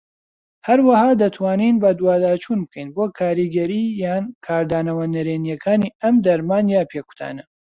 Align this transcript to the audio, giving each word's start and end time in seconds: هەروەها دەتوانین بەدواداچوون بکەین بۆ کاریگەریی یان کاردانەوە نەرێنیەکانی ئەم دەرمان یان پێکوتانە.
هەروەها 0.67 1.09
دەتوانین 1.21 1.75
بەدواداچوون 1.83 2.59
بکەین 2.65 2.89
بۆ 2.95 3.03
کاریگەریی 3.19 3.95
یان 4.03 4.23
کاردانەوە 4.45 5.05
نەرێنیەکانی 5.15 5.93
ئەم 6.01 6.15
دەرمان 6.25 6.65
یان 6.73 6.85
پێکوتانە. 6.91 7.43